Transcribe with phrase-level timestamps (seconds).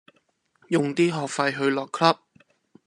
[0.69, 2.17] 用啲學費去落 Club